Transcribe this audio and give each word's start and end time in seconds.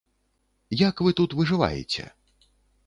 Як 0.87 0.95
вы 1.09 1.13
тут 1.21 1.37
выжываеце? 1.41 2.09